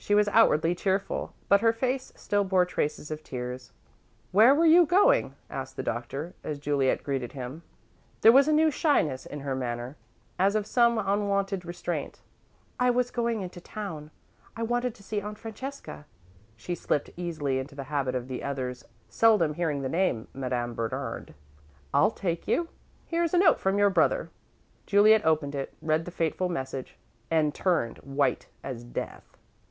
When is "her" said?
1.60-1.72, 9.40-9.54